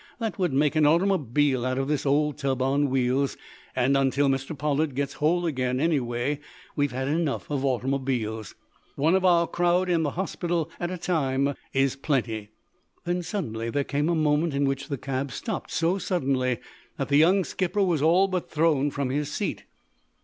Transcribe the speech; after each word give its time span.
That 0.17 0.39
would 0.39 0.51
make 0.51 0.75
an 0.75 0.87
automobile 0.87 1.63
out 1.63 1.77
of 1.77 1.87
this 1.87 2.07
old 2.07 2.35
tub 2.39 2.59
on 2.59 2.89
wheels, 2.89 3.37
and, 3.75 3.95
until 3.95 4.29
Mr. 4.29 4.57
Pollard 4.57 4.95
gets 4.95 5.13
whole 5.21 5.45
again, 5.45 5.79
anyway, 5.79 6.39
we've 6.75 6.91
had 6.91 7.07
enough 7.07 7.51
of 7.51 7.63
automobiles. 7.63 8.55
One 8.95 9.13
of 9.13 9.23
our 9.23 9.45
crowd 9.45 9.89
in 9.91 10.03
hospital, 10.05 10.71
at 10.79 10.89
a 10.89 10.97
time, 10.97 11.53
is 11.71 11.95
plenty!" 11.95 12.49
Then 13.05 13.21
there 13.71 13.83
came 13.83 14.09
a 14.09 14.15
moment 14.15 14.55
in 14.55 14.65
which 14.65 14.87
the 14.87 14.97
cab 14.97 15.31
stopped 15.31 15.69
so 15.69 15.99
suddenly 15.99 16.57
that 16.97 17.09
the 17.09 17.17
young 17.17 17.43
skipper 17.43 17.83
was 17.83 18.01
all 18.01 18.27
but 18.27 18.49
thrown 18.49 18.89
from 18.89 19.11
his 19.11 19.31
seat. 19.31 19.65